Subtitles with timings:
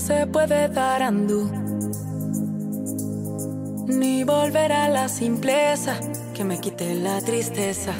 [0.00, 1.50] se puede dar andú.
[3.86, 5.94] Ni volver a la simpleza
[6.34, 7.92] que me quite la tristeza.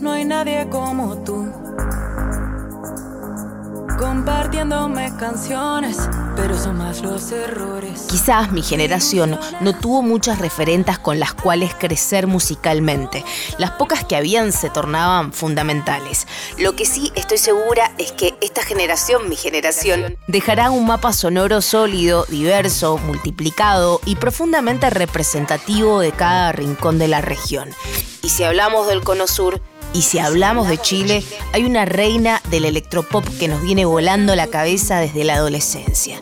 [0.00, 1.50] No hay nadie como tú
[3.98, 5.96] compartiéndome canciones,
[6.36, 8.02] pero son más los errores.
[8.08, 13.24] Quizás mi generación no tuvo muchas referentas con las cuales crecer musicalmente.
[13.58, 16.26] Las pocas que habían se tornaban fundamentales.
[16.58, 21.62] Lo que sí estoy segura es que esta generación, mi generación, dejará un mapa sonoro
[21.62, 27.70] sólido, diverso, multiplicado y profundamente representativo de cada rincón de la región.
[28.22, 29.60] Y si hablamos del Cono Sur,
[29.92, 34.46] y si hablamos de Chile, hay una reina del electropop que nos viene volando la
[34.46, 36.20] cabeza desde la adolescencia.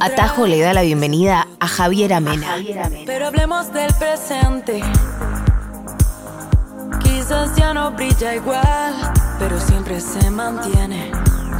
[0.00, 2.56] Atajo le da la bienvenida a Javier Amena.
[3.06, 4.82] Pero hablemos del presente.
[7.02, 8.94] Quizás ya no brilla igual,
[9.38, 11.12] pero siempre se mantiene.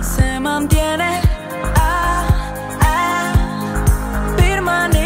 [0.03, 1.21] Se mantiene.
[1.77, 5.04] Ah, ah, permanece.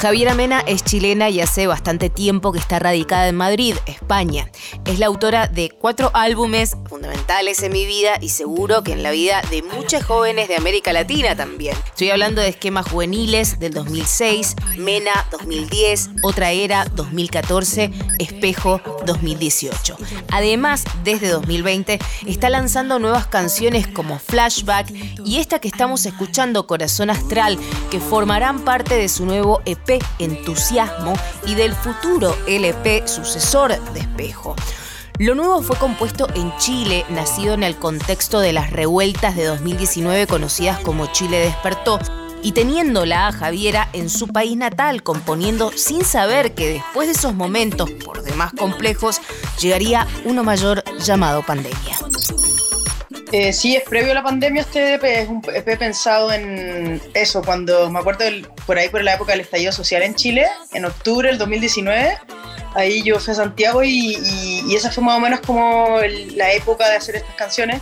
[0.00, 4.50] Javiera Mena es chilena y hace bastante tiempo que está radicada en Madrid, España.
[4.90, 9.12] Es la autora de cuatro álbumes fundamentales en mi vida y seguro que en la
[9.12, 11.76] vida de muchos jóvenes de América Latina también.
[11.86, 19.96] Estoy hablando de esquemas juveniles del 2006, Mena 2010, Otra Era 2014, Espejo 2018.
[20.32, 24.92] Además, desde 2020 está lanzando nuevas canciones como Flashback
[25.24, 27.56] y esta que estamos escuchando, Corazón Astral,
[27.92, 31.12] que formarán parte de su nuevo EP Entusiasmo
[31.46, 34.56] y del futuro LP sucesor de Espejo.
[35.20, 40.26] Lo nuevo fue compuesto en Chile, nacido en el contexto de las revueltas de 2019
[40.26, 41.98] conocidas como Chile despertó,
[42.42, 47.34] y teniéndola a Javiera en su país natal, componiendo sin saber que después de esos
[47.34, 49.20] momentos, por demás complejos,
[49.60, 51.98] llegaría uno mayor llamado pandemia.
[53.30, 57.42] Eh, sí, es previo a la pandemia este EP, es un EP pensado en eso,
[57.42, 58.24] cuando me acuerdo
[58.64, 62.16] por ahí por la época del estallido social en Chile, en octubre del 2019,
[62.74, 64.16] ahí yo fui a Santiago y,
[64.66, 65.98] y, esa fue más o menos como
[66.34, 67.80] la época de hacer estas canciones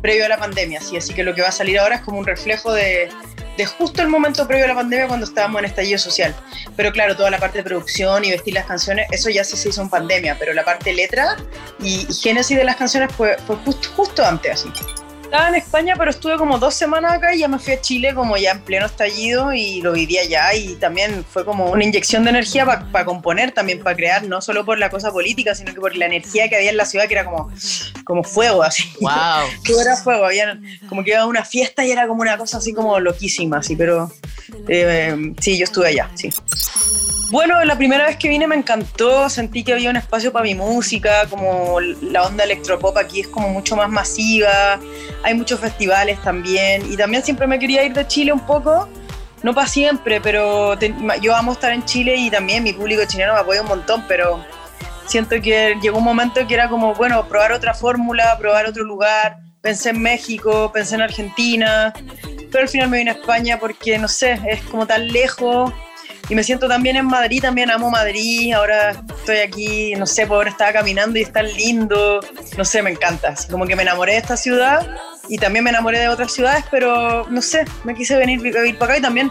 [0.00, 2.18] previo a la pandemia, sí, así que lo que va a salir ahora es como
[2.18, 3.08] un reflejo de,
[3.56, 6.34] de justo el momento previo a la pandemia cuando estábamos en estallido social.
[6.76, 9.82] Pero claro, toda la parte de producción y vestir las canciones, eso ya se hizo
[9.82, 11.36] en pandemia, pero la parte letra
[11.80, 14.68] y, génesis de las canciones fue, fue justo, justo antes así.
[15.36, 18.14] Estaba en España, pero estuve como dos semanas acá y ya me fui a Chile
[18.14, 22.24] como ya en pleno estallido y lo viví allá y también fue como una inyección
[22.24, 25.78] de energía para componer, también para crear, no solo por la cosa política, sino que
[25.78, 27.52] por la energía que había en la ciudad que era como,
[28.04, 28.90] como fuego, así.
[28.98, 29.12] ¡Wow!
[29.66, 30.58] Todo era fuego, había
[30.88, 33.76] como que iba a una fiesta y era como una cosa así como loquísima, así,
[33.76, 34.10] pero
[34.68, 36.30] eh, sí, yo estuve allá, sí.
[37.28, 40.54] Bueno, la primera vez que vine me encantó, sentí que había un espacio para mi
[40.54, 44.78] música, como la onda electropop aquí es como mucho más masiva,
[45.24, 48.88] hay muchos festivales también y también siempre me quería ir de Chile un poco,
[49.42, 50.78] no para siempre, pero
[51.20, 54.44] yo amo estar en Chile y también mi público chileno me apoya un montón, pero
[55.06, 59.38] siento que llegó un momento que era como, bueno, probar otra fórmula, probar otro lugar,
[59.60, 61.92] pensé en México, pensé en Argentina,
[62.52, 65.72] pero al final me vine a España porque, no sé, es como tan lejos
[66.28, 70.38] y me siento también en Madrid, también amo Madrid, ahora estoy aquí, no sé, por
[70.38, 72.20] ahora estaba caminando y es tan lindo,
[72.56, 74.86] no sé, me encanta, así como que me enamoré de esta ciudad
[75.28, 78.78] y también me enamoré de otras ciudades, pero no sé, me quise venir a vivir
[78.78, 79.30] para acá y también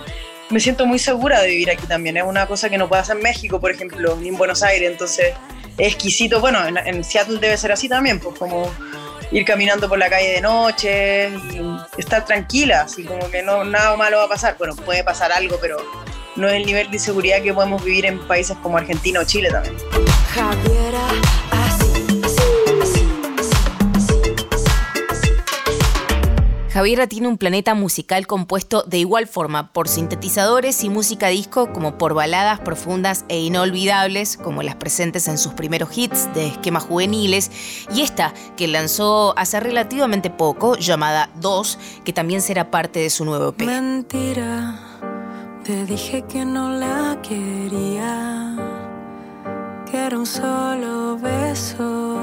[0.50, 3.24] me siento muy segura de vivir aquí también, es una cosa que no hacer en
[3.24, 5.34] México, por ejemplo, ni en Buenos Aires, entonces
[5.78, 8.72] es exquisito, bueno, en, en Seattle debe ser así también, pues como
[9.32, 13.96] ir caminando por la calle de noche y estar tranquila, así como que no nada
[13.96, 14.56] malo va a pasar.
[14.58, 15.78] Bueno, puede pasar algo, pero
[16.36, 19.50] no es el nivel de inseguridad que podemos vivir en países como Argentina o Chile
[19.52, 19.76] también.
[26.76, 31.98] Javiera tiene un planeta musical compuesto de igual forma por sintetizadores y música disco como
[31.98, 37.50] por baladas profundas e inolvidables como las presentes en sus primeros hits de esquemas juveniles
[37.96, 43.24] y esta que lanzó hace relativamente poco llamada Dos que también será parte de su
[43.24, 43.62] nuevo EP.
[43.62, 44.78] Mentira
[45.66, 48.56] Te dije que no la quería,
[49.90, 52.20] que era un solo beso,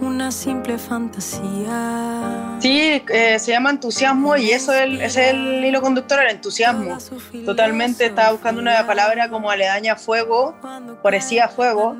[0.00, 2.56] una simple fantasía.
[2.58, 6.98] Sí, eh, se llama entusiasmo y eso es el, el hilo conductor, el entusiasmo.
[7.44, 10.56] Totalmente estaba buscando una palabra como aledaña a fuego,
[11.04, 11.96] parecía fuego,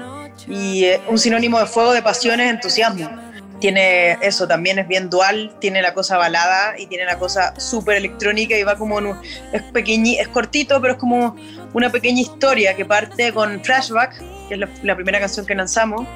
[0.48, 3.27] y eh, un sinónimo de fuego, de pasión es entusiasmo
[3.60, 7.96] tiene eso, también es bien dual, tiene la cosa balada y tiene la cosa súper
[7.96, 9.16] electrónica y va como en
[9.52, 11.36] es, es cortito, pero es como
[11.72, 16.06] una pequeña historia que parte con Flashback, que es la, primera canción que lanzamos.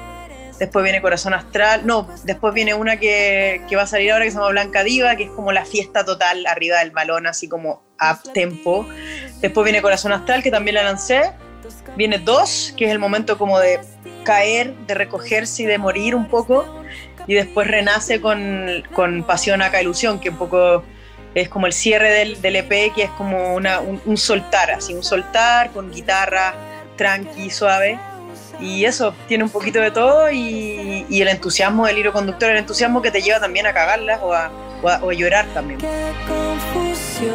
[0.59, 4.31] Después viene Corazón Astral, no, después viene una que, que, va a salir ahora que
[4.31, 7.83] se llama Blanca Diva, que es como la fiesta total arriba del balón, así como
[7.99, 8.87] up tempo.
[9.41, 11.33] Después viene Corazón Astral, que también la lancé.
[11.97, 13.79] Viene Dos, que es el momento como de
[14.23, 16.83] caer, de recogerse y de morir un poco
[17.27, 20.83] y después renace con, con Pasión Acá Ilusión, que un poco
[21.35, 25.03] es como el cierre del, del EP, que es como una, un, soltar, así, un
[25.03, 26.53] soltar con guitarra
[26.95, 27.99] tranqui, suave.
[28.59, 32.57] Y eso, tiene un poquito de todo y, y el entusiasmo del hilo conductor, el
[32.57, 35.79] entusiasmo que te lleva también a cagarlas o a, o o a llorar también.
[35.79, 37.33] Qué confusión,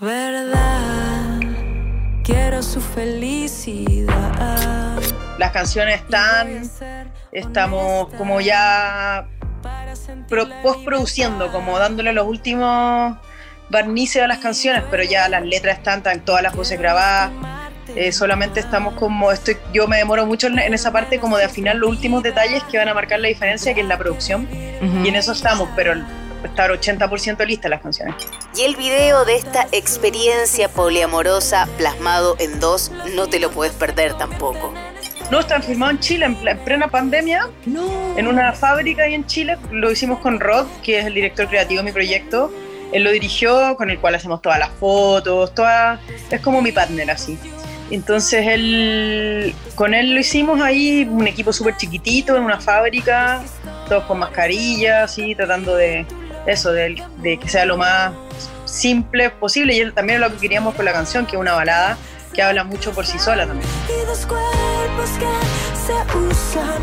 [0.00, 1.40] verdad,
[2.24, 4.73] quiero su felicidad
[5.38, 6.70] las canciones están,
[7.32, 9.26] estamos como ya
[10.62, 13.16] postproduciendo, como dándole los últimos
[13.70, 17.32] barnices a las canciones, pero ya las letras están, están todas las voces grabadas.
[17.96, 21.76] Eh, solamente estamos como, estoy, yo me demoro mucho en, esa parte como de afinar
[21.76, 24.48] los últimos detalles que van a marcar la diferencia, que es la producción.
[24.50, 25.94] Y en eso estamos, pero
[26.44, 28.14] estar 80% listas las canciones.
[28.54, 34.14] Y el video de esta experiencia poliamorosa plasmado en dos no te lo puedes perder
[34.14, 34.72] tampoco.
[35.30, 37.48] No, están filmados en Chile, en, plena pandemia,
[38.16, 39.56] en una fábrica ahí en Chile.
[39.72, 42.52] Lo hicimos con Rod, que es el director creativo de mi proyecto.
[42.92, 45.52] Él lo dirigió, con el cual hacemos todas las fotos,
[46.30, 47.38] es como mi partner así.
[47.90, 53.42] Entonces él, con él lo hicimos ahí, un equipo súper chiquitito, en una fábrica,
[53.88, 56.06] todos con mascarillas, así, tratando de
[56.46, 58.12] eso, de, de que sea lo más
[58.64, 59.74] simple posible.
[59.74, 61.96] Y también lo que queríamos con la canción, que es una balada
[62.34, 63.70] que habla mucho por sí sola también.
[63.88, 65.32] Y dos cuerpos que
[65.86, 66.82] se usan,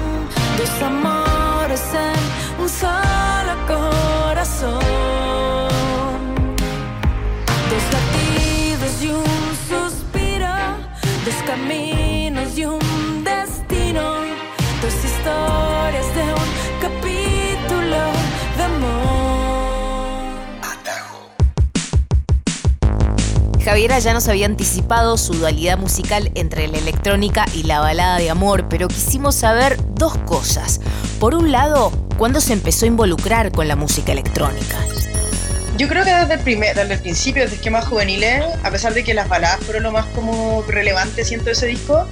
[0.57, 4.79] dos amores en un solo corazón,
[23.99, 28.67] Ya nos había anticipado su dualidad musical entre la electrónica y la balada de amor,
[28.67, 30.79] pero quisimos saber dos cosas.
[31.19, 34.77] Por un lado, ¿cuándo se empezó a involucrar con la música electrónica?
[35.77, 38.93] Yo creo que desde el, primer, desde el principio, desde que más juveniles, a pesar
[38.93, 42.07] de que las baladas fueron lo más como relevante, siento ese disco,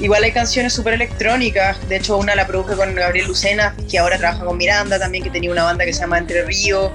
[0.00, 1.78] igual hay canciones súper electrónicas.
[1.88, 5.30] De hecho, una la produje con Gabriel Lucena, que ahora trabaja con Miranda también, que
[5.30, 6.90] tenía una banda que se llama Entre Ríos.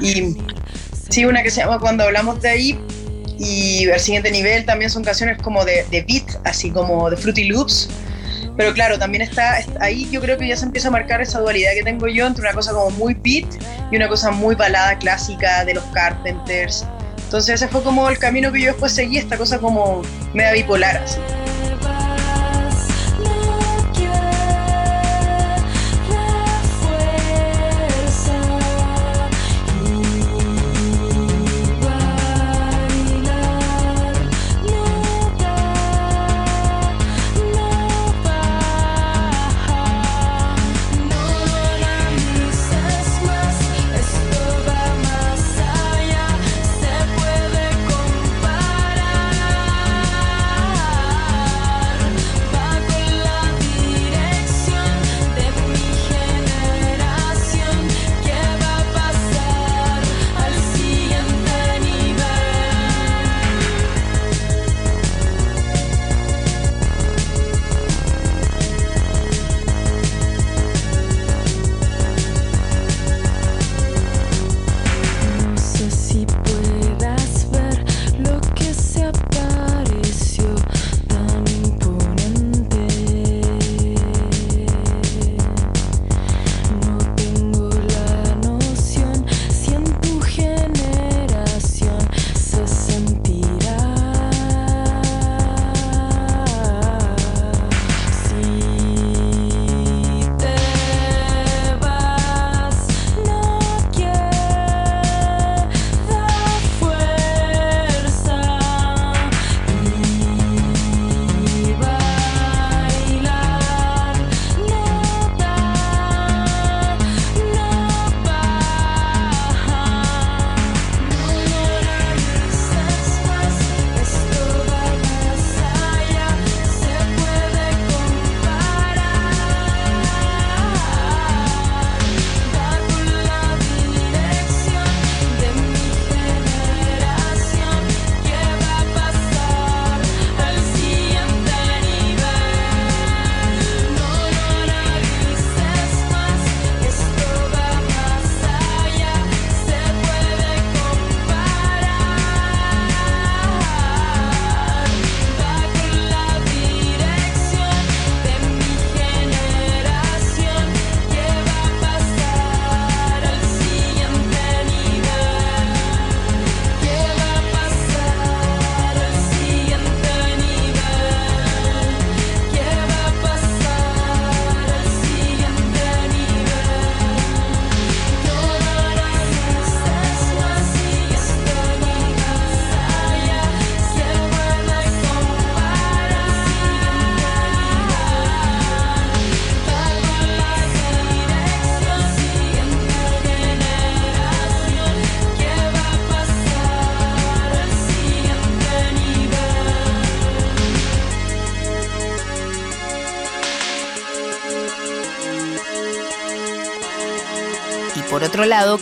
[0.00, 0.36] Y
[1.08, 2.78] sí, una que se llama Cuando hablamos de ahí,
[3.42, 7.44] y el siguiente nivel también son canciones como de, de beat, así como de Fruity
[7.44, 7.88] Loops.
[8.56, 11.72] Pero claro, también está, ahí yo creo que ya se empieza a marcar esa dualidad
[11.72, 13.46] que tengo yo entre una cosa como muy beat
[13.90, 16.86] y una cosa muy balada clásica de los Carpenters.
[17.24, 20.02] Entonces ese fue como el camino que yo después seguí, esta cosa como
[20.34, 21.18] media bipolar así.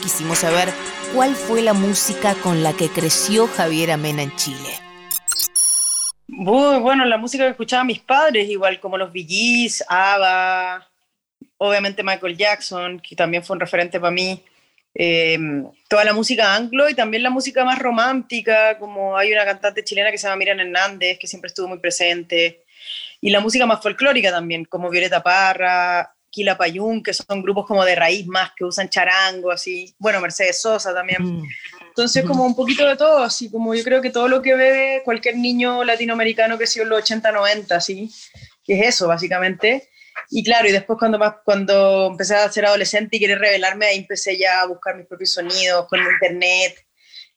[0.00, 0.68] Quisimos saber
[1.14, 4.68] cuál fue la música con la que creció Javier Amena en Chile.
[6.26, 10.88] bueno, la música que escuchaban mis padres, igual como los VGs, ABBA,
[11.58, 14.42] obviamente Michael Jackson, que también fue un referente para mí.
[14.92, 19.84] Em, toda la música anglo y también la música más romántica, como hay una cantante
[19.84, 22.64] chilena que se llama Miriam Hernández, que siempre estuvo muy presente,
[23.20, 27.84] y la música más folclórica también, como Violeta Parra, Kila Payún, que son grupos como
[27.84, 31.22] de raíz más, que usan charango, así, bueno, Mercedes Sosa también.
[31.22, 31.48] Mm.
[31.88, 35.02] Entonces, como un poquito de todo, así como yo creo que todo lo que ve
[35.04, 38.10] cualquier niño latinoamericano que sido en los 80, 90, así,
[38.64, 39.90] que es eso, básicamente.
[40.30, 43.98] Y claro, y después cuando, más, cuando empecé a ser adolescente y querer revelarme, ahí
[43.98, 46.86] empecé ya a buscar mis propios sonidos con internet,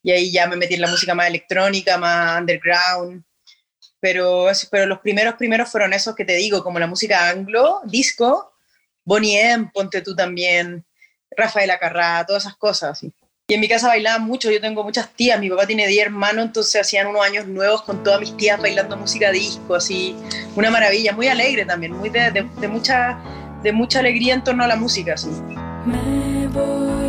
[0.03, 3.23] y ahí ya me metí en la música más electrónica, más underground.
[4.01, 8.52] Pero, pero los primeros primeros fueron esos que te digo, como la música anglo, disco,
[9.05, 10.85] Bonnie M, ponte tú también,
[11.35, 12.91] Rafael Acarrá, todas esas cosas.
[12.91, 13.13] Así.
[13.45, 16.45] Y en mi casa bailaban mucho, yo tengo muchas tías, mi papá tiene 10 hermanos,
[16.45, 20.15] entonces hacían unos años nuevos con todas mis tías bailando música disco, así,
[20.55, 23.19] una maravilla, muy alegre también, muy de, mucha,
[23.61, 25.29] de mucha alegría en torno a la música, así.
[25.83, 27.02] Sin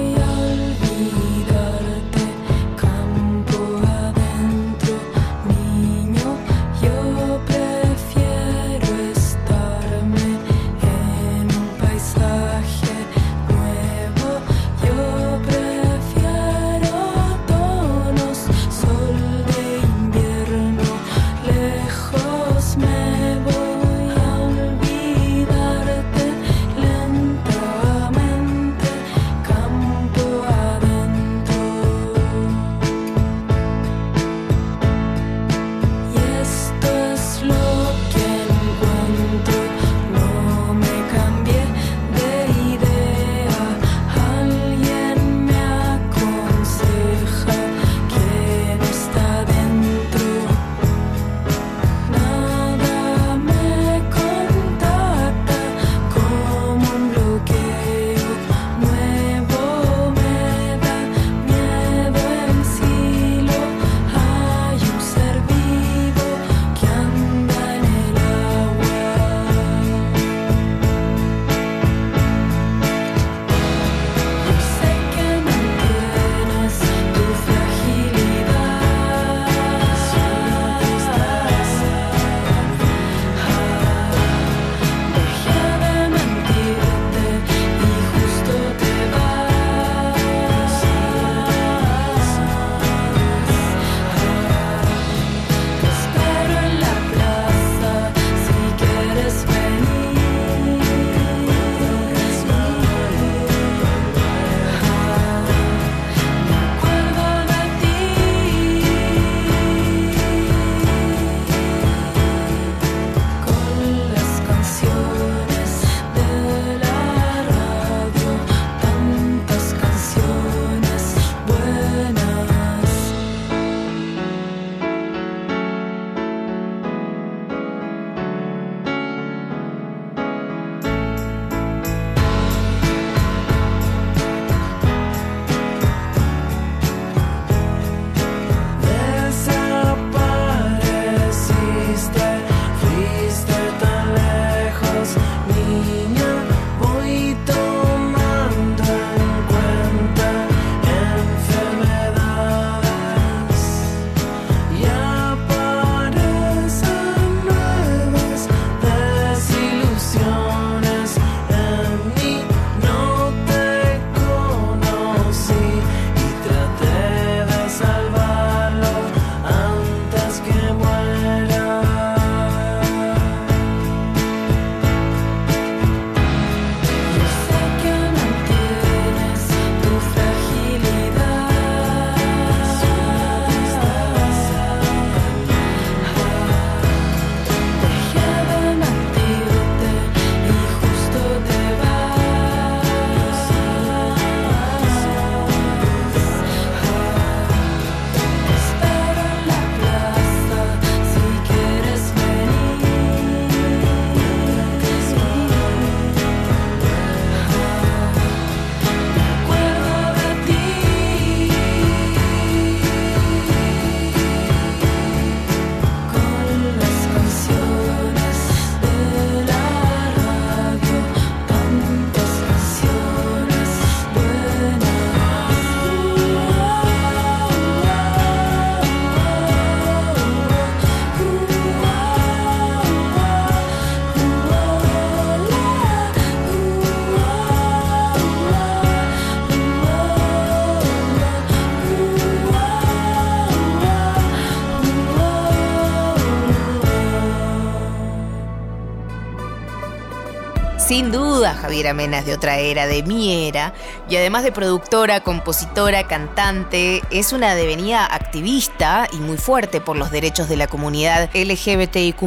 [251.55, 253.73] duda, Javiera Mena es de otra era, de mi era,
[254.09, 260.11] y además de productora, compositora, cantante, es una devenida activista y muy fuerte por los
[260.11, 262.23] derechos de la comunidad LGBTIQ,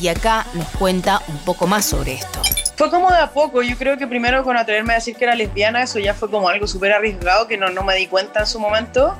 [0.00, 2.40] y acá nos cuenta un poco más sobre esto.
[2.76, 5.34] Fue como de a poco, yo creo que primero con atreverme a decir que era
[5.34, 8.46] lesbiana, eso ya fue como algo súper arriesgado que no, no me di cuenta en
[8.46, 9.16] su momento.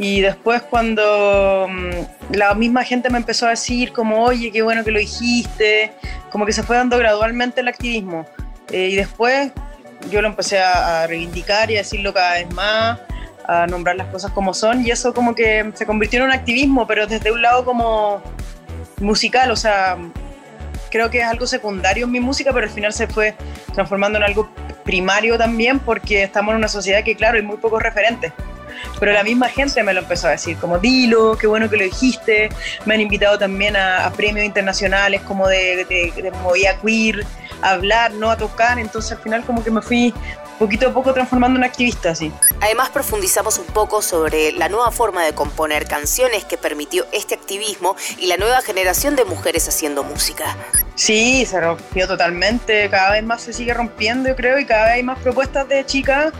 [0.00, 4.84] Y después cuando mm, la misma gente me empezó a decir como, oye, qué bueno
[4.84, 5.92] que lo dijiste,
[6.30, 8.24] como que se fue dando gradualmente el activismo.
[8.70, 9.52] Eh, y después
[10.10, 12.98] yo lo empecé a, reivindicar y a decirlo cada vez más,
[13.46, 16.86] a nombrar las cosas como son, y eso como que se convirtió en un activismo,
[16.86, 18.22] pero desde un lado como
[19.00, 19.96] musical, o sea,
[20.90, 23.34] creo que es algo secundario en mi música, pero al final se fue
[23.74, 24.50] transformando en algo
[24.84, 28.32] primario también, porque estamos en una sociedad que, claro, hay muy pocos referentes.
[29.00, 31.84] Pero la misma gente me lo empezó a decir, como dilo, qué bueno que lo
[31.84, 32.48] dijiste.
[32.84, 37.24] Me han invitado también a, premios internacionales como de, de, de movida queer,
[37.62, 38.78] a hablar, no a tocar.
[38.78, 40.12] Entonces al final como que me fui
[40.58, 42.32] poquito a poco transformando en activista, sí.
[42.60, 47.96] Además profundizamos un poco sobre la nueva forma de componer canciones que permitió este activismo
[48.18, 50.56] y la nueva generación de mujeres haciendo música.
[50.96, 54.94] Sí, se rompió totalmente, cada vez más se sigue rompiendo, yo creo, y cada vez
[54.94, 56.32] hay más propuestas de chicas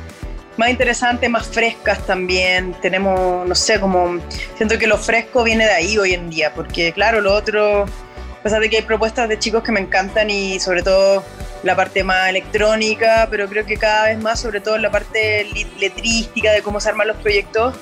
[0.58, 2.74] más interesantes, más frescas también.
[2.82, 4.18] Tenemos, no sé, como
[4.56, 8.42] siento que lo fresco viene de ahí hoy en día, porque claro, lo otro, a
[8.42, 11.24] pesar de que hay propuestas de chicos que me encantan y sobre todo
[11.62, 15.46] la parte más electrónica, pero creo que cada vez más, sobre todo en la parte
[15.78, 17.74] letrística de cómo se arman los proyectos,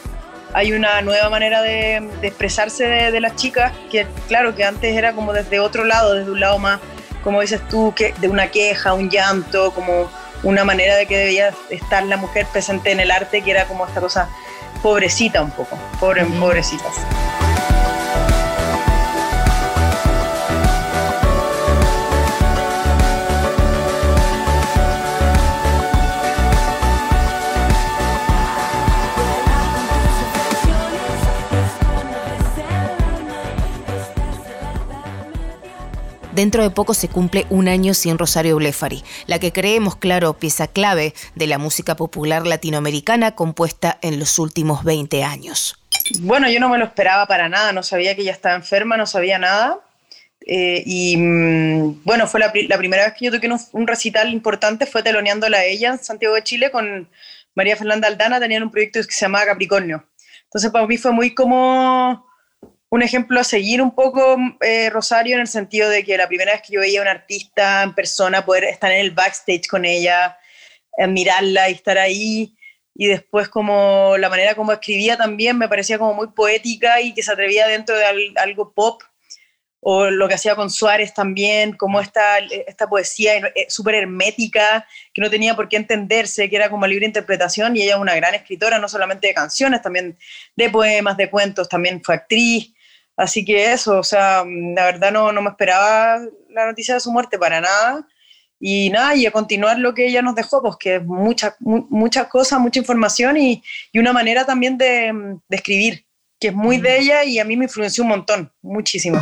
[0.53, 5.12] hay una nueva manera de, expresarse de, de, las chicas, que claro, que antes era
[5.12, 6.81] como desde otro lado, desde un lado más,
[7.23, 10.09] como dices tú, que de una queja, un llanto, como
[10.42, 13.87] una manera de que debía estar la mujer presente en el arte, que era como
[13.87, 14.29] esta cosa
[14.83, 16.94] pobrecita un poco, pobre, pobrecitas.
[36.37, 40.66] Dentro de poco se cumple un año sin Rosario Blefari, la que creemos, claro, pieza
[40.66, 45.79] clave de la música popular latinoamericana compuesta en los últimos 20 años.
[46.20, 49.07] Bueno, yo no me lo esperaba para nada, no sabía que ella estaba enferma, no
[49.07, 49.79] sabía nada.
[50.46, 55.03] Eh, y mm, bueno, fue la, primera vez que yo toqué un, recital importante, fue
[55.03, 57.09] teloneándola a ella en Santiago de Chile con
[57.55, 60.05] María Fernanda Aldana, tenían un proyecto que se llamaba Capricornio.
[60.44, 62.26] Entonces para mí fue muy como
[62.88, 66.53] un ejemplo a seguir un poco, eh, Rosario, en el sentido de que la primera
[66.53, 69.85] vez que yo veía a una artista en persona, poder estar en el backstage con
[69.85, 70.38] ella,
[70.99, 72.57] admirarla y estar ahí,
[72.94, 77.22] y después como la manera como escribía también me parecía como muy poética y que
[77.22, 79.03] se atrevía dentro de algo pop,
[79.81, 85.20] o lo que hacía con Suárez también, como esta, esta poesía eh, súper hermética, que
[85.20, 88.35] no tenía por qué entenderse, que era como libre interpretación, y ella es una gran
[88.35, 90.18] escritora, no solamente de canciones, también
[90.57, 92.72] de poemas, de cuentos, también fue actriz,
[93.17, 96.19] Así que eso, o sea, la verdad no, no me esperaba
[96.51, 98.07] la noticia de su muerte para nada.
[98.59, 102.27] Y nada, y a continuar lo que ella nos dejó, pues que es muchas muchas
[102.29, 106.07] cosas, mucha información y, y una manera también de, de, escribir,
[106.41, 107.03] que es muy de mm.
[107.03, 109.21] ella y a mí me influenció un montón, muchísimo.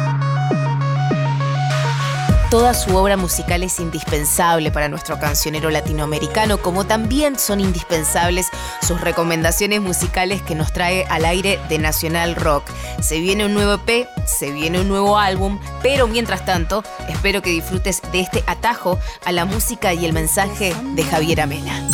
[2.54, 8.46] Toda su obra musical es indispensable para nuestro cancionero latinoamericano, como también son indispensables
[8.80, 12.62] sus recomendaciones musicales que nos trae al aire de Nacional Rock.
[13.02, 17.50] Se viene un nuevo EP, se viene un nuevo álbum, pero mientras tanto, espero que
[17.50, 21.90] disfrutes de este atajo a la música y el mensaje de Javier Amena.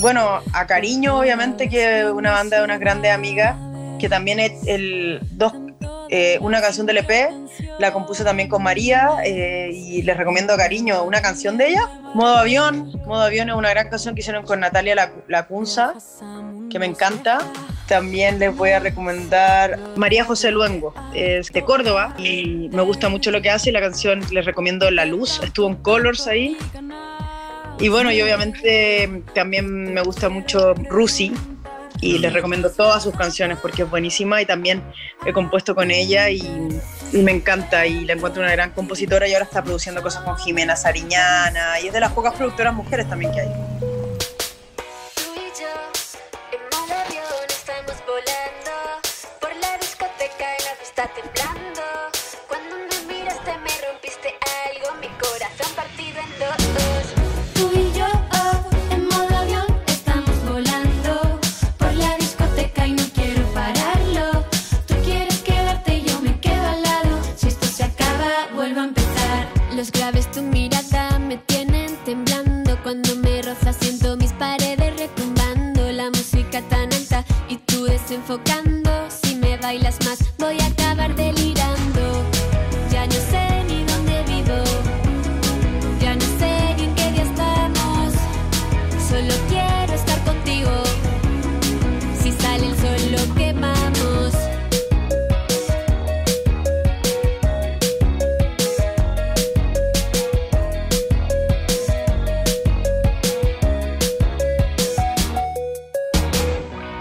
[0.00, 3.56] Bueno, a Cariño, obviamente, que una banda de unas grandes amigas,
[4.00, 5.52] que también es el dos
[6.14, 7.30] eh, una canción del EP,
[7.78, 12.36] la compuse también con María eh, y les recomiendo cariño una canción de ella, Modo
[12.36, 12.92] Avión.
[13.06, 15.94] Modo Avión es una gran canción que hicieron con Natalia Lacunza,
[16.70, 17.38] que me encanta.
[17.88, 23.30] También les voy a recomendar María José Luengo, es de Córdoba y me gusta mucho
[23.30, 26.56] lo que hace la canción les recomiendo La Luz, estuvo en Colors ahí.
[27.80, 31.34] Y bueno, y obviamente también me gusta mucho Rusi,
[32.02, 34.82] y les recomiendo todas sus canciones porque es buenísima y también
[35.24, 36.42] he compuesto con ella y,
[37.12, 40.76] me encanta y la encuentro una gran compositora y ahora está produciendo cosas con Jimena
[40.76, 43.71] Sariñana y es de las pocas productoras mujeres también que hay.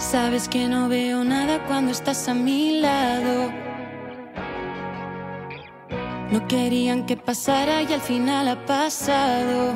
[0.01, 3.51] Sabes que no veo nada cuando estás a mi lado.
[6.31, 9.73] No querían que pasara y al final ha pasado.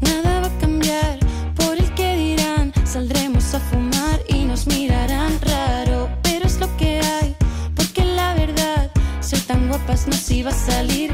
[0.00, 1.18] Nada va a cambiar
[1.56, 2.72] por el que dirán.
[2.84, 6.08] Saldremos a fumar y nos mirarán raro.
[6.22, 7.36] Pero es lo que hay,
[7.74, 8.90] porque la verdad,
[9.20, 11.07] ser tan guapas nos iba a salir